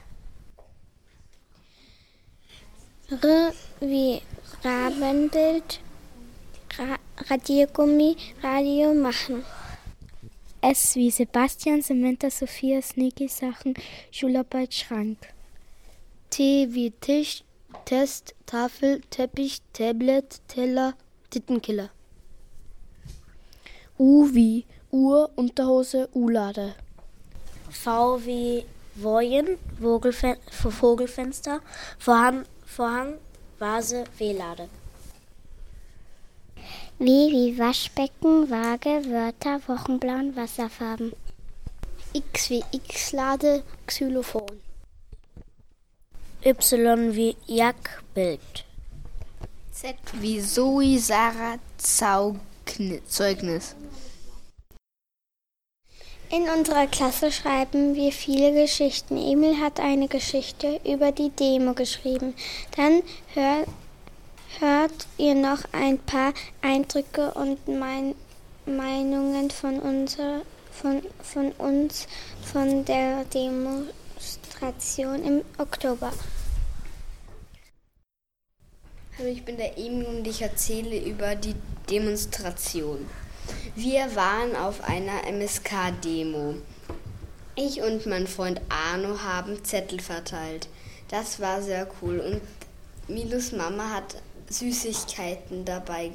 R 3.21 3.53
wie 3.81 4.23
Rabenbild, 4.63 5.81
Ra 6.79 6.99
Radiergummi, 7.31 8.17
Radio 8.43 8.95
machen. 8.95 9.45
S 10.61 10.95
wie 10.97 11.11
Sebastian, 11.11 11.83
Samantha, 11.83 12.31
Sophia, 12.31 12.81
Sneaky 12.81 13.29
Sachen, 13.29 13.75
Schularbeit, 14.11 14.75
Schrank. 14.75 15.19
T 16.31 16.69
wie 16.71 16.91
Tisch, 16.91 17.45
Test, 17.85 18.35
Tafel, 18.47 19.01
Teppich, 19.11 19.61
Tablet, 19.73 20.41
Teller, 20.49 20.95
Tittenkiller. 21.31 21.91
U 23.99 24.29
wie 24.33 24.65
Uhr, 24.91 25.31
Unterhose, 25.37 26.09
U-Lade. 26.15 26.75
V 27.71 28.25
wie 28.25 28.65
Wojen, 28.95 29.59
Vogelfen 29.81 30.37
Vogelfenster, 30.51 31.61
Vorhang, 31.99 32.45
Vorhang, 32.67 33.15
Vase, 33.59 34.05
W-Lade. 34.19 34.69
W 37.03 37.33
wie 37.33 37.59
Waschbecken, 37.59 38.49
Waage, 38.49 39.03
Wörter, 39.11 39.61
Wochenplan, 39.67 40.37
Wasserfarben. 40.37 41.13
X 42.13 42.49
wie 42.49 42.63
X-Lade, 42.71 43.65
Xylophon. 43.89 44.47
Y 46.45 47.17
wie 47.17 47.37
Jagdbild. 47.49 48.65
Z 49.73 49.97
wie 50.21 50.41
Zoe, 50.41 50.97
Sarah, 51.01 51.59
Zeugnis. 51.77 53.75
In 56.31 56.49
unserer 56.57 56.87
Klasse 56.87 57.33
schreiben 57.33 57.97
wir 57.97 58.13
viele 58.13 58.53
Geschichten. 58.53 59.17
Emil 59.17 59.59
hat 59.59 59.81
eine 59.81 60.07
Geschichte 60.07 60.81
über 60.85 61.11
die 61.11 61.31
Demo 61.31 61.75
geschrieben. 61.75 62.35
Dann 62.77 63.03
hört, 63.35 63.67
hört 64.61 65.07
ihr 65.19 65.35
noch 65.35 65.65
ein 65.73 65.99
paar 65.99 66.33
Eindrücke 66.61 67.33
und 67.33 67.67
mein, 67.69 68.15
Meinungen 68.67 69.51
von, 69.51 69.81
unser, 69.81 70.43
von, 70.71 71.03
von 71.23 71.53
uns 71.53 72.07
von 72.53 72.85
der 72.85 73.25
Demonstration 73.25 75.25
im 75.25 75.43
Oktober. 75.59 76.13
Hallo, 79.19 79.29
ich 79.29 79.45
bin 79.45 79.57
der 79.57 79.77
Emil 79.77 80.07
und 80.07 80.27
ich 80.27 80.43
erzähle 80.43 80.99
über 80.99 81.35
die 81.35 81.57
Demonstration. 81.91 83.07
Wir 83.75 84.15
waren 84.15 84.55
auf 84.55 84.85
einer 84.85 85.27
MSK-Demo. 85.27 86.55
Ich 87.57 87.83
und 87.83 88.07
mein 88.07 88.27
Freund 88.27 88.61
Arno 88.69 89.23
haben 89.23 89.65
Zettel 89.65 90.01
verteilt. 90.01 90.69
Das 91.09 91.41
war 91.41 91.63
sehr 91.63 91.89
cool 92.01 92.21
und 92.21 92.41
Milos 93.09 93.53
Mama 93.53 93.91
hat 93.91 94.23
Süßigkeiten 94.53 95.65
dabei. 95.65 96.13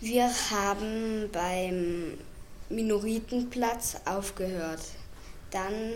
Wir 0.00 0.30
haben 0.50 1.28
beim 1.30 2.18
Minoritenplatz 2.68 3.96
aufgehört. 4.04 4.82
Dann 5.50 5.92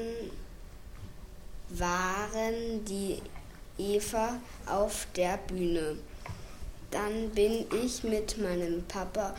waren 1.71 2.85
die 2.85 3.21
Eva 3.79 4.39
auf 4.67 5.07
der 5.17 5.39
Bühne. 5.39 5.97
Dann 6.91 7.31
bin 7.31 7.67
ich 7.85 8.03
mit 8.05 8.39
meinem 8.39 8.85
Papa 8.85 9.35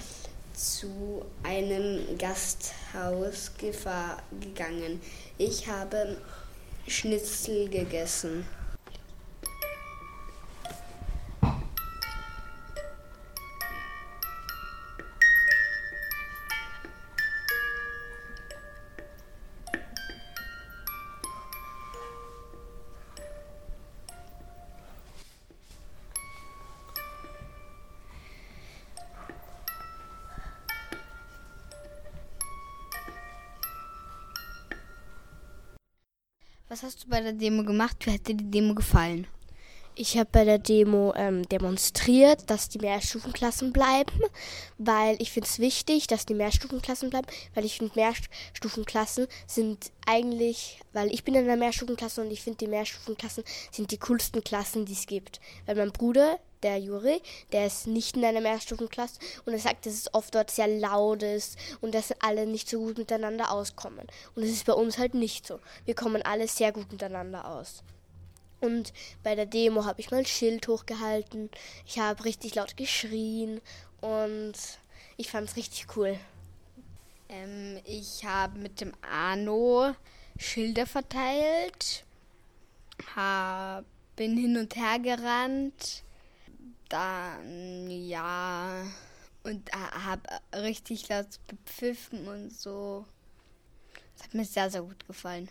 zu 0.53 1.25
einem 1.43 2.17
Gasthaus 2.17 3.51
gegangen. 3.57 5.01
Ich 5.38 5.67
habe 5.67 6.17
Schnitzel 6.88 7.69
gegessen. 7.69 8.45
Bei 37.10 37.22
der 37.22 37.34
Demo 37.34 37.63
gemacht? 37.63 38.06
Wie 38.06 38.12
hat 38.12 38.28
dir 38.28 38.36
die 38.36 38.50
Demo 38.50 38.75
gefallen? 38.75 39.28
Ich 40.01 40.18
habe 40.18 40.29
bei 40.32 40.46
der 40.46 40.60
Demo 40.60 41.13
ähm, 41.18 41.44
demonstriert, 41.50 42.50
dass 42.50 42.70
die 42.70 42.77
Mehrstufenklassen 42.77 43.74
bleiben, 43.74 44.18
weil 44.77 45.22
ich 45.22 45.34
finde 45.34 45.50
es 45.50 45.60
wichtig, 45.60 46.08
dass 46.08 46.25
die 46.25 46.36
Mehrstufenklassen 46.36 47.10
bleiben, 47.10 47.27
weil 47.53 47.65
ich 47.65 47.79
finde 47.79 47.96
Mehrstufenklassen 47.96 49.27
sind 49.46 49.91
eigentlich, 50.06 50.79
weil 50.94 51.13
ich 51.13 51.25
bin 51.25 51.36
in 51.36 51.44
einer 51.44 51.58
Mehrstufenklasse 51.58 52.22
und 52.22 52.32
ich 52.32 52.41
finde 52.41 52.60
die 52.60 52.68
Mehrstufenklassen 52.68 53.44
sind 53.72 53.91
die 53.91 53.98
coolsten 53.98 54.41
Klassen, 54.41 54.86
die 54.86 54.94
es 54.94 55.06
gibt. 55.06 55.41
Weil 55.65 55.75
mein 55.75 55.91
Bruder, 55.91 56.39
der 56.63 56.77
Juri, 56.77 57.22
der 57.51 57.68
ist 57.68 57.86
nicht 57.86 58.15
in 58.15 58.24
einer 58.24 58.39
Mehrstufenklasse 58.39 59.20
und 59.46 59.51
er 59.51 59.60
sagt, 59.60 59.86
dass 59.86 59.96
es 59.96 60.13
oft 60.13 60.34
dort 60.34 60.50
sehr 60.50 60.70
laut 60.70 61.24
ist 61.24 61.58
und 61.82 61.94
dass 61.94 62.13
alle 62.22 62.48
nicht 62.48 62.70
so 62.70 62.79
gut 62.79 62.98
miteinander 62.98 63.51
auskommen. 63.51 64.08
Und 64.34 64.44
das 64.44 64.51
ist 64.51 64.65
bei 64.65 64.72
uns 64.72 64.98
halt 64.98 65.13
nicht 65.13 65.46
so. 65.46 65.60
Wir 65.84 65.94
kommen 65.94 66.22
alle 66.22 66.48
sehr 66.48 66.72
gut 66.72 66.89
miteinander 66.89 67.46
aus. 67.46 67.84
Und 68.62 68.94
bei 69.24 69.36
der 69.36 69.46
Demo 69.46 69.86
habe 69.86 70.01
ich 70.01 70.12
mein 70.12 70.25
Schild 70.25 70.68
hochgehalten. 70.68 71.50
Ich 71.86 72.00
habe 72.00 72.25
richtig 72.25 72.56
laut 72.56 72.75
geschrien 72.78 73.62
und 74.01 74.54
ich 75.18 75.30
fand 75.30 75.50
es 75.50 75.56
richtig 75.56 75.88
cool. 75.96 76.18
Ähm, 77.30 77.80
ich 77.86 78.25
habe 78.25 78.60
mit 78.60 78.82
dem 78.82 78.94
Arno 79.01 79.94
Schilder 80.38 80.86
verteilt, 80.86 82.06
hab, 83.16 83.86
bin 84.16 84.38
hin 84.38 84.58
und 84.58 84.75
her 84.75 85.00
gerannt, 85.00 86.04
dann 86.89 87.89
ja 87.89 88.84
und 89.44 89.72
habe 89.74 90.22
richtig 90.54 91.08
laut 91.10 91.39
bepfiffen 91.48 92.28
und 92.28 92.51
so. 92.51 93.06
Das 94.16 94.28
hat 94.28 94.34
mir 94.34 94.46
sehr, 94.46 94.70
sehr 94.70 94.82
gut 94.82 95.06
gefallen. 95.08 95.50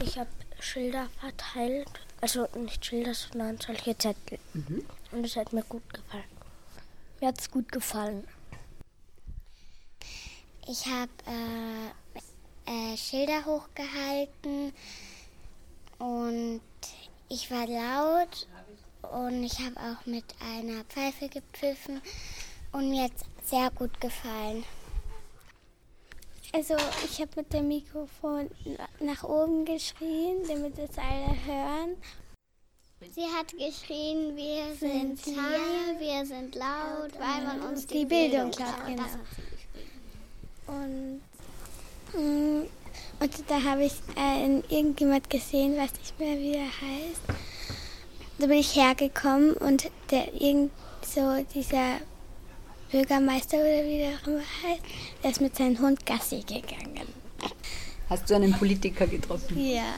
Ich 0.00 0.18
habe 0.18 0.30
Schilder 0.60 1.08
verteilt 1.20 1.88
Also 2.20 2.48
nicht 2.56 2.84
Schilder, 2.84 3.14
sondern 3.14 3.58
solche 3.58 3.96
Zettel. 3.96 4.38
Mhm. 4.54 4.84
Und 5.12 5.24
es 5.24 5.36
hat 5.36 5.52
mir 5.52 5.62
gut 5.62 5.92
gefallen. 5.92 6.24
Mir 7.20 7.28
hat 7.28 7.40
es 7.40 7.50
gut 7.50 7.70
gefallen. 7.70 8.26
Ich 10.66 10.84
habe 10.86 11.10
äh, 11.26 12.92
äh, 12.92 12.96
Schilder 12.96 13.44
hochgehalten 13.44 14.72
und 15.98 16.60
ich 17.28 17.50
war 17.50 17.66
laut 17.66 18.46
und 19.02 19.42
ich 19.42 19.58
habe 19.60 19.76
auch 19.80 20.06
mit 20.06 20.24
einer 20.40 20.84
Pfeife 20.84 21.28
gepfiffen 21.28 22.02
und 22.72 22.90
mir 22.90 23.04
hat 23.04 23.12
es 23.16 23.50
sehr 23.50 23.70
gut 23.70 24.00
gefallen. 24.00 24.64
Also 26.52 26.76
ich 27.04 27.20
habe 27.20 27.30
mit 27.36 27.52
dem 27.52 27.68
Mikrofon 27.68 28.50
nach 29.00 29.22
oben 29.24 29.64
geschrien, 29.64 30.38
damit 30.48 30.78
es 30.78 30.96
alle 30.96 31.36
hören. 31.44 31.96
Sie 33.14 33.22
hat 33.22 33.52
geschrien, 33.52 34.34
wir 34.36 34.74
sind, 34.74 35.18
sind 35.18 35.34
hier, 35.36 36.00
wir 36.00 36.26
sind 36.26 36.54
laut, 36.54 37.12
weil 37.18 37.44
man 37.44 37.60
uns 37.70 37.86
die, 37.86 38.00
die 38.00 38.04
Bildung 38.06 38.50
klaut. 38.50 38.86
Genau. 38.86 39.04
Und, 40.66 41.20
mm, 42.14 42.66
und 43.20 43.44
da 43.46 43.62
habe 43.62 43.84
ich 43.84 43.94
äh, 44.16 44.58
irgendjemand 44.68 45.30
gesehen, 45.30 45.76
weiß 45.76 45.92
nicht 45.92 46.18
mehr, 46.18 46.38
wie 46.38 46.54
er 46.54 46.64
heißt. 46.64 47.22
Da 48.38 48.46
bin 48.46 48.58
ich 48.58 48.74
hergekommen 48.74 49.54
und 49.54 49.90
der 50.10 50.34
irgend 50.34 50.72
so 51.02 51.44
dieser 51.54 51.98
Bürgermeister 52.90 53.58
oder 53.58 53.84
wie 53.84 53.98
der 53.98 54.16
auch 54.16 54.26
immer 54.26 54.40
heißt, 54.40 54.82
der 55.22 55.30
ist 55.30 55.40
mit 55.40 55.56
seinem 55.56 55.78
Hund 55.78 56.06
Gassi 56.06 56.40
gegangen. 56.40 57.06
Hast 58.08 58.30
du 58.30 58.34
einen 58.34 58.52
Politiker 58.52 59.06
getroffen? 59.06 59.58
Ja. 59.58 59.94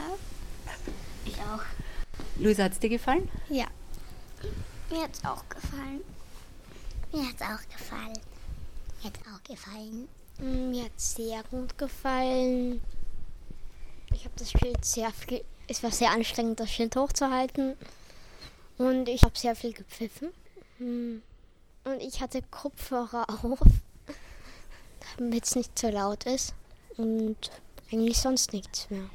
Ich 1.25 1.35
auch. 1.35 1.63
Luisa, 2.37 2.65
hat 2.65 2.73
es 2.73 2.79
dir 2.79 2.89
gefallen? 2.89 3.29
Ja. 3.49 3.67
Mir 4.89 5.03
hat 5.03 5.13
es 5.13 5.23
auch 5.23 5.47
gefallen. 5.47 6.01
Mir 7.13 7.27
hat 7.27 7.35
es 7.35 7.41
auch 7.41 7.77
gefallen. 7.77 8.19
Mir 9.01 9.05
hat 9.05 9.13
es 9.21 9.33
auch 9.33 9.43
gefallen. 9.43 10.07
Mir 10.71 10.85
hat 10.85 10.91
es 10.97 11.15
sehr 11.15 11.43
gut 11.49 11.77
gefallen. 11.77 12.81
Ich 14.13 14.25
habe 14.25 14.35
das 14.37 14.51
Schild 14.51 14.83
sehr 14.83 15.11
viel. 15.11 15.43
Es 15.67 15.81
war 15.83 15.91
sehr 15.91 16.11
anstrengend, 16.11 16.59
das 16.59 16.69
Schild 16.69 16.95
hochzuhalten. 16.97 17.75
Und 18.77 19.07
ich 19.07 19.23
habe 19.23 19.37
sehr 19.37 19.55
viel 19.55 19.71
gepfiffen. 19.71 20.29
Hm. 20.79 21.21
Und 21.83 22.01
ich 22.01 22.21
hatte 22.21 22.41
Kopfhörer 22.43 23.25
auf, 23.29 23.59
damit 25.17 25.45
es 25.45 25.55
nicht 25.55 25.77
zu 25.77 25.89
laut 25.89 26.25
ist. 26.25 26.53
Und 26.97 27.37
eigentlich 27.91 28.17
sonst 28.17 28.53
nichts 28.53 28.89
mehr. 28.89 29.09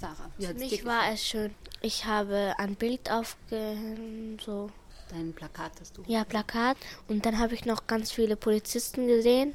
Sarah, 0.00 0.30
Für 0.38 0.54
mich 0.54 0.84
war 0.84 1.12
es 1.12 1.24
schön. 1.24 1.54
Ich 1.80 2.04
habe 2.04 2.54
ein 2.58 2.74
Bild 2.74 3.10
aufgehängt, 3.10 4.42
so. 4.42 4.70
Dein 5.10 5.32
Plakat 5.32 5.72
hast 5.80 5.96
du? 5.96 6.02
Ja, 6.06 6.24
Plakat. 6.24 6.76
Und 7.08 7.24
dann 7.24 7.38
habe 7.38 7.54
ich 7.54 7.64
noch 7.64 7.86
ganz 7.86 8.12
viele 8.12 8.36
Polizisten 8.36 9.06
gesehen. 9.06 9.54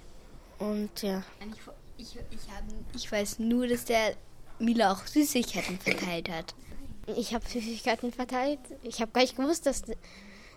Und 0.58 1.02
ja. 1.02 1.24
Ich, 1.98 2.16
ich, 2.32 2.50
hab, 2.50 2.64
ich 2.96 3.12
weiß 3.12 3.40
nur, 3.40 3.68
dass 3.68 3.86
der 3.86 4.16
Mila 4.60 4.94
auch 4.94 5.06
Süßigkeiten 5.06 5.80
verteilt 5.80 6.30
hat. 6.30 6.56
Ich 7.16 7.34
habe 7.34 7.46
Süßigkeiten 7.48 8.12
verteilt. 8.12 8.60
Ich 8.82 9.02
habe 9.02 9.12
gar 9.12 9.22
nicht 9.22 9.36
gewusst, 9.36 9.66
dass 9.66 9.84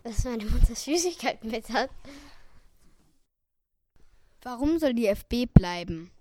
dass 0.07 0.23
meine 0.23 0.45
Mutter 0.45 0.75
Süßigkeiten 0.75 1.51
mit 1.51 1.69
hat. 1.71 1.91
Warum 4.43 4.79
soll 4.79 4.95
die 4.95 5.09
FB 5.09 5.47
bleiben? 5.53 6.13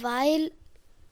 Weil 0.00 0.50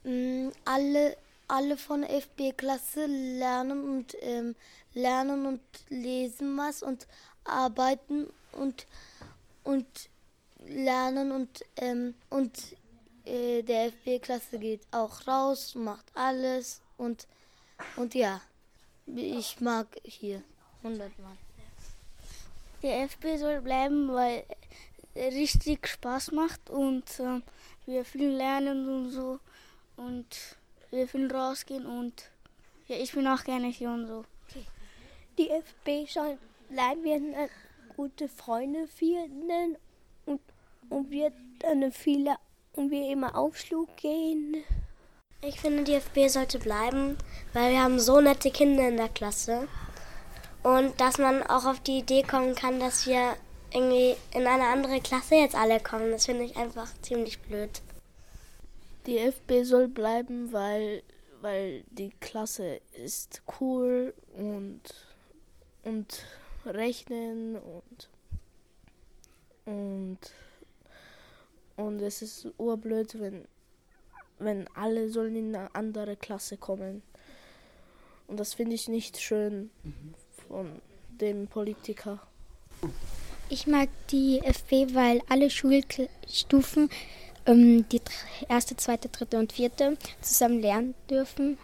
mh, 0.03 0.11
mm, 0.11 0.51
alle, 0.65 1.17
alle 1.47 1.77
von 1.77 2.01
der 2.01 2.09
FB-Klasse 2.17 3.05
lernen 3.05 3.89
und 3.89 4.17
ähm, 4.21 4.55
lernen 4.93 5.45
und 5.45 5.61
lesen 5.87 6.57
was 6.57 6.83
und 6.83 7.07
arbeiten 7.45 8.27
und, 8.51 8.85
und 9.63 9.87
lernen 10.67 11.31
und, 11.31 11.63
ähm, 11.77 12.15
und 12.29 12.75
äh, 13.23 13.61
der 13.63 13.85
FB-Klasse 13.85 14.59
geht 14.59 14.81
auch 14.91 15.25
raus, 15.25 15.73
macht 15.75 16.05
alles 16.15 16.81
und, 16.97 17.27
und 17.95 18.13
ja, 18.13 18.41
ich 19.05 19.61
mag 19.61 19.87
hier. 20.03 20.43
100 20.83 21.19
Mal. 21.19 21.37
Der 22.81 23.03
FB 23.03 23.37
soll 23.37 23.61
bleiben, 23.61 24.13
weil 24.13 24.43
er 25.13 25.31
richtig 25.31 25.87
Spaß 25.87 26.31
macht 26.31 26.69
und 26.69 27.03
äh, 27.19 27.41
wir 27.85 28.05
viel 28.05 28.29
lernen 28.29 28.87
und 28.87 29.11
so 29.11 29.39
und 29.97 30.57
wir 30.91 31.07
viel 31.07 31.31
rausgehen 31.31 31.85
und 31.85 32.29
ja, 32.87 32.95
ich 32.95 33.11
bin 33.11 33.27
auch 33.27 33.43
gerne 33.43 33.67
hier 33.67 33.89
und 33.89 34.07
so. 34.07 34.25
Die 35.37 35.49
FB 35.49 36.11
soll 36.11 36.37
bleiben, 36.69 37.03
wir 37.03 37.19
sind 37.19 37.35
gute 37.95 38.29
Freunde 38.29 38.87
finden 38.87 39.77
und, 40.25 40.41
und 40.89 41.11
wir 41.11 41.31
dann 41.59 41.91
viele 41.91 42.35
und 42.73 42.91
wir 42.91 43.11
immer 43.11 43.37
Aufschlug 43.37 43.95
gehen. 43.97 44.63
Ich 45.41 45.59
finde, 45.59 45.83
die 45.83 45.93
FB 45.93 46.27
sollte 46.29 46.59
bleiben, 46.59 47.17
weil 47.53 47.71
wir 47.71 47.81
haben 47.81 47.99
so 47.99 48.19
nette 48.19 48.51
Kinder 48.51 48.87
in 48.87 48.97
der 48.97 49.09
Klasse. 49.09 49.67
Und 50.63 50.99
dass 50.99 51.17
man 51.17 51.43
auch 51.43 51.65
auf 51.65 51.79
die 51.79 51.99
Idee 51.99 52.23
kommen 52.23 52.53
kann, 52.55 52.79
dass 52.79 53.07
wir 53.07 53.35
irgendwie 53.73 54.15
in 54.33 54.45
eine 54.45 54.67
andere 54.67 54.99
Klasse 54.99 55.35
jetzt 55.35 55.55
alle 55.55 55.79
kommen, 55.79 56.11
das 56.11 56.25
finde 56.25 56.43
ich 56.43 56.57
einfach 56.57 56.89
ziemlich 57.01 57.39
blöd. 57.39 57.81
Die 59.05 59.19
FB 59.19 59.63
soll 59.63 59.87
bleiben, 59.87 60.51
weil, 60.51 61.03
weil 61.41 61.83
die 61.91 62.09
Klasse 62.19 62.81
ist 62.91 63.41
cool 63.59 64.13
und, 64.35 64.81
und 65.83 66.25
rechnen 66.65 67.55
und, 67.55 68.09
und, 69.65 70.19
und 71.77 72.01
es 72.01 72.21
ist 72.21 72.47
urblöd, 72.57 73.17
wenn, 73.19 73.47
wenn 74.39 74.67
alle 74.75 75.09
sollen 75.09 75.37
in 75.37 75.55
eine 75.55 75.73
andere 75.73 76.17
Klasse 76.17 76.57
kommen. 76.57 77.01
Und 78.27 78.39
das 78.39 78.55
finde 78.55 78.75
ich 78.75 78.89
nicht 78.89 79.19
schön. 79.21 79.71
Mhm 79.83 80.13
von 80.49 80.81
dem 81.21 81.47
Politiker. 81.47 82.19
Ich 83.49 83.67
mag 83.67 83.89
die 84.11 84.41
FB, 84.43 84.93
weil 84.93 85.21
alle 85.29 85.49
Schulstufen, 85.49 86.89
ähm, 87.45 87.87
die 87.89 88.01
erste, 88.47 88.75
zweite, 88.75 89.09
dritte 89.09 89.37
und 89.37 89.53
vierte, 89.53 89.97
zusammen 90.21 90.61
lernen 90.61 90.95
dürfen. 91.09 91.57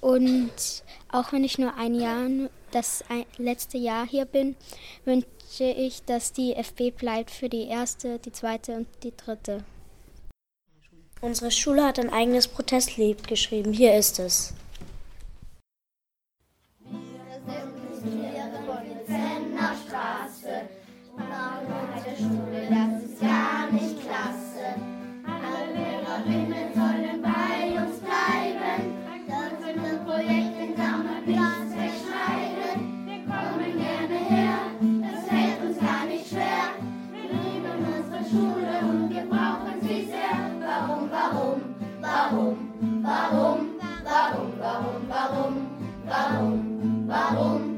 Und 0.00 0.84
auch 1.10 1.32
wenn 1.32 1.44
ich 1.44 1.58
nur 1.58 1.74
ein 1.74 1.94
Jahr, 1.94 2.28
das 2.70 3.04
letzte 3.36 3.78
Jahr 3.78 4.06
hier 4.06 4.26
bin, 4.26 4.56
wünsche 5.04 5.64
ich, 5.64 6.02
dass 6.04 6.32
die 6.32 6.54
FB 6.54 6.90
bleibt 6.96 7.30
für 7.30 7.48
die 7.48 7.66
erste, 7.66 8.18
die 8.18 8.32
zweite 8.32 8.76
und 8.76 8.88
die 9.02 9.16
dritte. 9.16 9.64
Unsere 11.20 11.50
Schule 11.50 11.84
hat 11.84 11.98
ein 11.98 12.10
eigenes 12.10 12.46
Protestlied 12.46 13.26
geschrieben. 13.26 13.72
Hier 13.72 13.96
ist 13.96 14.20
es. 14.20 14.54
Her, 47.08 47.77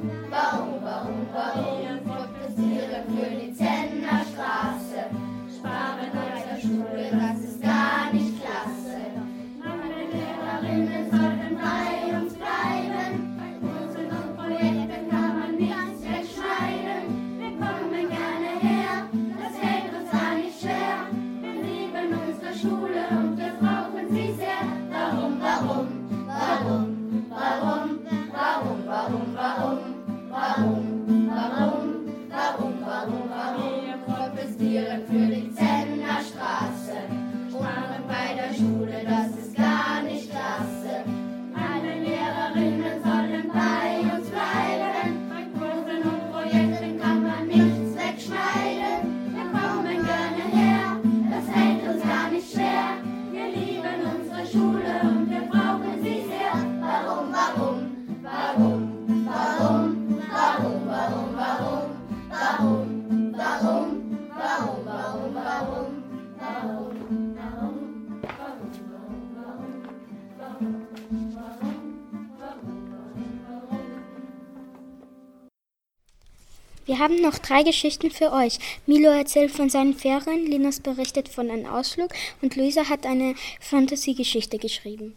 haben 77.01 77.21
noch 77.21 77.39
drei 77.39 77.65
Geschichten 77.65 78.11
für 78.11 78.31
euch. 78.31 78.59
Milo 78.87 79.09
erzählt 79.11 79.51
von 79.51 79.69
seinen 79.69 79.95
Ferien, 79.95 80.47
Linus 80.47 80.79
berichtet 80.79 81.29
von 81.29 81.51
einem 81.51 81.67
Ausflug 81.67 82.11
und 82.43 82.55
Luisa 82.55 82.89
hat 82.89 83.07
eine 83.07 83.35
Fantasiegeschichte 83.61 84.59
geschrieben. 84.59 85.17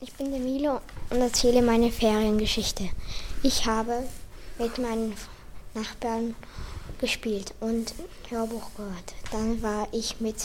Ich 0.00 0.12
bin 0.12 0.30
der 0.30 0.40
Milo 0.40 0.80
und 1.10 1.20
erzähle 1.20 1.62
meine 1.62 1.90
Feriengeschichte. 1.90 2.90
Ich 3.42 3.66
habe 3.66 4.06
mit 4.58 4.78
meinen 4.78 5.14
Nachbarn 5.74 6.36
gespielt 6.98 7.54
und 7.60 7.94
Hörbuch 8.28 8.70
gehört. 8.76 9.14
Dann 9.32 9.62
war 9.62 9.88
ich 9.92 10.20
mit 10.20 10.36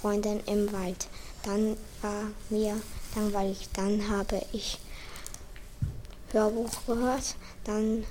Freunden 0.00 0.40
im 0.46 0.72
Wald. 0.72 1.08
Dann 1.44 1.76
war 2.00 2.30
mir 2.50 2.80
langweilig. 3.16 3.68
Dann 3.72 4.08
habe 4.08 4.40
ich 4.52 4.78
Hörbuch 6.32 6.70
gehört. 6.86 7.36
Dann 7.64 8.04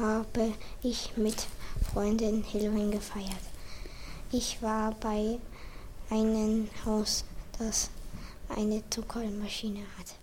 habe 0.00 0.54
ich 0.82 1.16
mit 1.16 1.46
Freunden 1.92 2.44
Halloween 2.52 2.90
gefeiert. 2.90 3.44
Ich 4.32 4.62
war 4.62 4.92
bei 4.92 5.38
einem 6.08 6.68
Haus, 6.84 7.24
das 7.58 7.90
eine 8.48 8.82
Zuckermaschine 8.90 9.80
hat. 9.98 10.14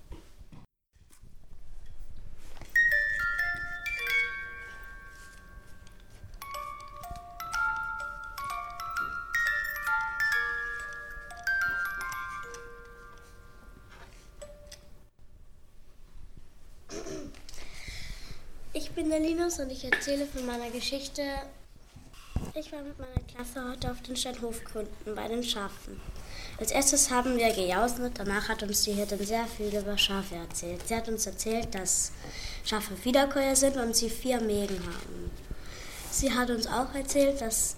Und 19.60 19.72
ich 19.72 19.84
erzähle 19.84 20.28
von 20.28 20.46
meiner 20.46 20.70
Geschichte. 20.70 21.22
Ich 22.54 22.72
war 22.72 22.82
mit 22.82 22.98
meiner 23.00 23.22
Klasse 23.28 23.68
heute 23.68 23.92
auf 23.92 24.02
den 24.02 24.16
Steinhofgründen 24.16 25.16
bei 25.16 25.28
den 25.28 25.44
Schafen. 25.44 26.00
Als 26.60 26.72
erstes 26.72 27.10
haben 27.10 27.38
wir 27.38 27.52
gejausnet, 27.54 28.14
danach 28.16 28.50
hat 28.50 28.62
uns 28.64 28.84
die 28.84 28.94
Hirtin 28.94 29.26
sehr 29.26 29.46
viel 29.46 29.76
über 29.76 29.98
Schafe 29.98 30.36
erzählt. 30.36 30.82
Sie 30.88 30.96
hat 30.96 31.08
uns 31.08 31.26
erzählt, 31.26 31.74
dass 31.74 32.12
Schafe 32.66 32.94
Wiederkäuer 33.04 33.56
sind 33.56 33.78
und 33.78 33.96
sie 33.96 34.10
vier 34.10 34.42
Mägen 34.42 34.80
haben. 34.80 35.32
Sie 36.12 36.34
hat 36.34 36.50
uns 36.50 36.68
auch 36.68 36.94
erzählt, 36.94 37.42
dass 37.42 37.76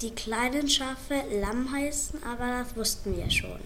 die 0.00 0.14
kleinen 0.14 0.68
Schafe 0.68 1.22
Lamm 1.40 1.72
heißen, 1.72 2.22
aber 2.24 2.64
das 2.64 2.76
wussten 2.76 3.16
wir 3.16 3.30
schon. 3.30 3.60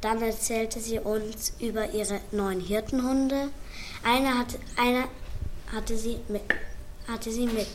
Dann 0.00 0.22
erzählte 0.22 0.80
sie 0.80 0.98
uns 0.98 1.52
über 1.60 1.90
ihre 1.90 2.20
neuen 2.30 2.60
Hirtenhunde. 2.60 3.50
Einer 4.04 4.38
hat, 4.38 4.58
einer 4.76 5.08
hatte 5.72 5.96
sie 5.96 6.18
mit. 6.28 6.42
Hatte 7.08 7.32
sie 7.32 7.46
mit. 7.46 7.66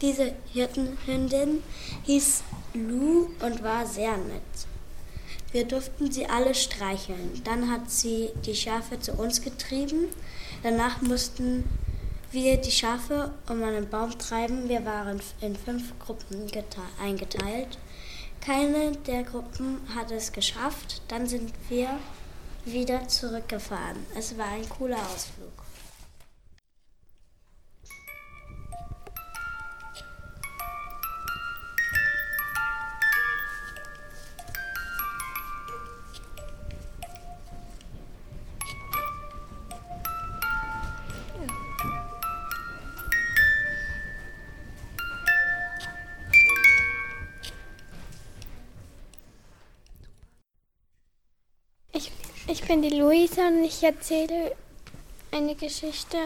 Diese 0.00 0.32
Hirtenhündin 0.52 1.62
hieß 2.04 2.42
Lou 2.74 3.28
und 3.40 3.62
war 3.62 3.86
sehr 3.86 4.16
nett. 4.16 4.42
Wir 5.50 5.64
durften 5.64 6.10
sie 6.12 6.26
alle 6.26 6.54
streicheln. 6.54 7.40
Dann 7.44 7.70
hat 7.70 7.90
sie 7.90 8.30
die 8.44 8.54
Schafe 8.54 9.00
zu 9.00 9.12
uns 9.12 9.40
getrieben. 9.40 10.08
Danach 10.62 11.00
mussten 11.00 11.64
wir 12.30 12.58
die 12.58 12.70
Schafe 12.70 13.32
um 13.48 13.62
einen 13.62 13.88
Baum 13.88 14.16
treiben. 14.18 14.68
Wir 14.68 14.84
waren 14.84 15.20
in 15.40 15.56
fünf 15.56 15.98
Gruppen 15.98 16.50
eingeteilt. 17.02 17.78
Keine 18.40 18.92
der 19.06 19.24
Gruppen 19.24 19.80
hat 19.94 20.10
es 20.10 20.32
geschafft. 20.32 21.02
Dann 21.08 21.26
sind 21.26 21.52
wir 21.68 21.98
wieder 22.64 23.08
zurückgefahren. 23.08 23.96
Es 24.16 24.36
war 24.36 24.48
ein 24.48 24.68
cooler 24.68 24.98
Ausflug. 24.98 25.57
Bin 52.68 52.82
die 52.82 52.90
Luisa 52.90 53.48
und 53.48 53.64
ich 53.64 53.82
erzähle 53.82 54.54
eine 55.30 55.54
Geschichte 55.54 56.18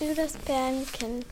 über 0.00 0.12
das 0.16 0.32
Bärenkind. 0.38 1.26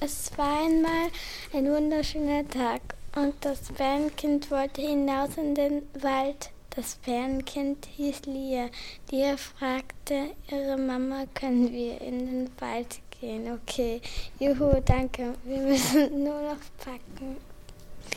Es 0.00 0.30
war 0.38 0.64
einmal 0.64 1.08
ein 1.52 1.66
wunderschöner 1.66 2.48
Tag 2.48 2.82
und 3.16 3.34
das 3.40 3.72
Bärenkind 3.72 4.48
wollte 4.52 4.80
hinaus 4.80 5.30
in 5.36 5.56
den 5.56 5.82
Wald. 6.00 6.50
Das 6.76 6.94
Bärenkind 7.04 7.88
hieß 7.96 8.26
Lia. 8.26 8.68
Lia 9.10 9.36
fragte 9.36 10.30
ihre 10.52 10.76
Mama, 10.76 11.24
können 11.34 11.72
wir 11.72 12.00
in 12.00 12.26
den 12.26 12.50
Wald 12.60 13.00
gehen? 13.20 13.58
Okay, 13.60 14.00
juhu, 14.38 14.80
danke. 14.84 15.34
Wir 15.42 15.58
müssen 15.58 16.22
nur 16.22 16.42
noch 16.42 16.62
packen. 16.78 17.38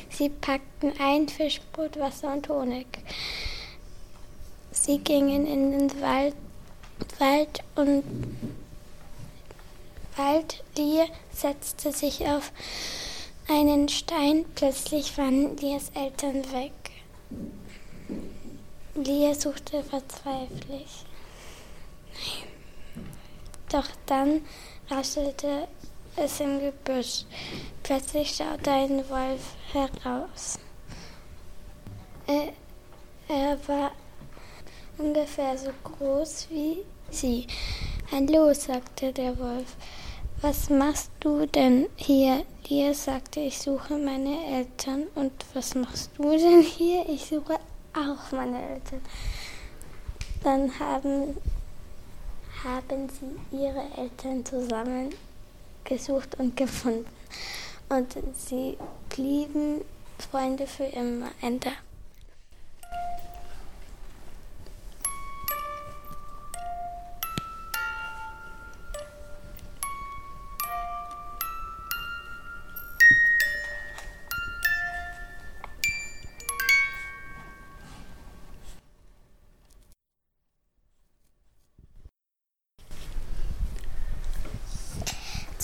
Sie 0.10 0.30
packten 0.30 0.94
ein 1.00 1.28
Fischbrot, 1.28 1.98
Wasser 2.00 2.34
und 2.34 2.48
Honig. 2.48 2.86
Sie 4.88 5.00
gingen 5.00 5.46
in 5.46 5.72
den 5.74 6.02
Wald, 6.02 6.34
Wald 7.20 7.60
und 7.76 8.06
Wald. 10.16 10.64
Lia 10.78 11.08
setzte 11.30 11.92
sich 11.92 12.26
auf 12.26 12.54
einen 13.50 13.90
Stein. 13.90 14.46
Plötzlich 14.56 15.18
waren 15.18 15.58
Lias 15.58 15.92
Eltern 15.94 16.42
weg. 16.54 16.72
Lia 18.96 19.34
suchte 19.34 19.84
verzweiflich. 19.84 21.04
Doch 23.70 23.90
dann 24.06 24.46
raschelte 24.90 25.68
es 26.16 26.40
im 26.40 26.62
Gebüsch. 26.62 27.26
Plötzlich 27.84 28.34
schaute 28.34 28.72
ein 28.72 29.10
Wolf 29.10 29.54
heraus. 29.74 30.58
Er, 32.26 32.54
er 33.28 33.68
war 33.68 33.92
ungefähr 34.98 35.58
so 35.58 35.70
groß 35.84 36.48
wie 36.50 36.84
sie. 37.10 37.48
Hallo, 38.12 38.54
sagte 38.54 39.14
der 39.14 39.38
Wolf. 39.38 39.76
Was 40.42 40.70
machst 40.70 41.12
du 41.20 41.46
denn 41.48 41.88
hier? 41.96 42.46
Lia 42.68 42.94
sagte, 42.94 43.40
ich 43.40 43.60
suche 43.60 43.98
meine 43.98 44.46
Eltern. 44.46 45.08
Und 45.16 45.32
was 45.54 45.74
machst 45.76 46.12
du 46.18 46.30
denn 46.30 46.62
hier? 46.62 47.08
Ich 47.10 47.26
suche 47.26 47.56
auch 47.94 48.32
meine 48.32 48.62
Eltern. 48.62 49.02
Dann 50.44 50.80
haben, 50.80 51.38
haben 52.64 53.10
sie 53.10 53.58
ihre 53.58 53.84
Eltern 53.98 54.46
zusammen 54.46 55.10
gesucht 55.84 56.38
und 56.40 56.56
gefunden. 56.56 57.08
Und 57.90 58.16
sie 58.36 58.78
blieben 59.10 59.82
Freunde 60.20 60.68
für 60.68 60.84
immer. 60.84 61.30
Ende. 61.42 61.72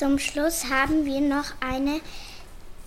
Zum 0.03 0.19
Schluss 0.19 0.69
haben 0.69 1.05
wir 1.05 1.21
noch 1.21 1.45
eine 1.61 2.01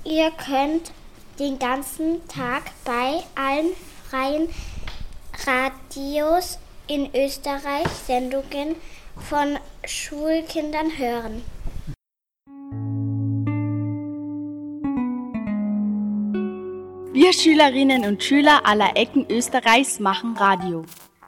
ihr 0.05 0.31
könnt 0.31 0.93
den 1.39 1.59
ganzen 1.59 2.25
Tag 2.29 2.71
bei 2.85 3.21
allen 3.35 3.71
freien 4.09 4.47
Radios 5.45 6.57
in 6.87 7.13
Österreich 7.13 7.89
Sendungen 8.07 8.77
von 9.27 9.59
Schulkindern 9.83 10.97
hören. 10.97 11.43
Wir 17.31 17.39
Schülerinnen 17.39 18.03
und 18.03 18.21
Schüler 18.21 18.59
aller 18.65 18.97
Ecken 18.97 19.25
Österreichs 19.29 20.01
machen 20.01 20.35
Radio. 20.35 20.83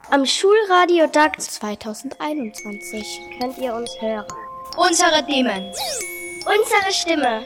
Am 0.10 0.26
Schulradiotag 0.26 1.39
2021 1.39 3.22
könnt 3.39 3.58
ihr 3.58 3.74
uns 3.74 3.89
hören. 4.02 4.28
Unsere 4.76 5.26
Themen. 5.26 5.72
Unsere 6.46 6.92
Stimme. 6.92 7.46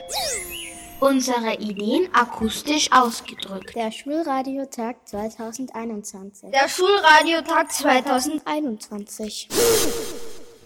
unsere 1.00 1.54
Ideen 1.60 2.10
akustisch 2.16 2.92
ausgedrückt. 2.92 3.76
Der 3.76 3.92
Schulradiotag 3.92 5.08
2021. 5.08 6.50
Der 6.50 6.68
Schulradiotag 6.68 7.72
2021. 7.72 9.50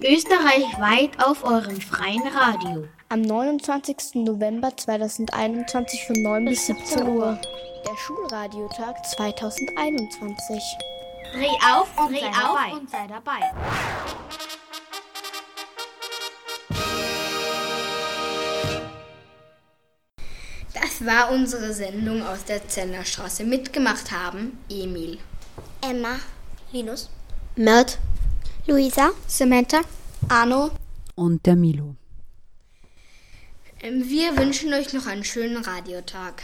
Österreichweit 0.01 1.21
auf 1.21 1.43
eurem 1.43 1.81
freien 1.81 2.25
Radio. 2.27 2.87
Am 3.09 3.21
29. 3.21 4.15
November 4.23 4.77
2021 4.77 6.05
von 6.07 6.23
9 6.23 6.45
bis 6.45 6.67
17 6.67 7.05
Uhr. 7.09 7.37
Der 7.85 7.97
Schulradiotag 7.97 9.05
2021. 9.05 10.63
Dreh 11.33 11.47
auf 11.73 11.89
und, 11.97 12.11
Dreh 12.11 12.19
sei, 12.19 12.27
auf 12.27 12.35
dabei. 12.35 12.73
und 12.73 12.89
sei 12.89 13.07
dabei. 13.07 13.39
Das 20.73 21.05
war 21.05 21.31
unsere 21.31 21.73
Sendung 21.73 22.21
aus 22.23 22.45
der 22.45 22.67
Zennerstraße. 22.67 23.43
Mitgemacht 23.43 24.11
haben 24.11 24.59
Emil, 24.69 25.19
Emma, 25.81 26.19
Linus, 26.71 27.09
Mert, 27.55 27.97
Luisa, 28.67 29.11
Samantha, 29.27 29.81
Arno 30.29 30.71
und 31.15 31.45
der 31.45 31.55
Milo. 31.55 31.95
Ähm, 33.81 34.07
wir 34.07 34.37
wünschen 34.37 34.73
euch 34.73 34.93
noch 34.93 35.07
einen 35.07 35.23
schönen 35.23 35.57
Radiotag. 35.63 36.43